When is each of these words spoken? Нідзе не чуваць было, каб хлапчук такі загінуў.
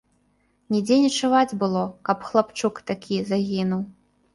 Нідзе 0.75 0.97
не 1.03 1.11
чуваць 1.21 1.57
было, 1.65 1.85
каб 2.11 2.27
хлапчук 2.33 2.85
такі 2.93 3.25
загінуў. 3.33 3.91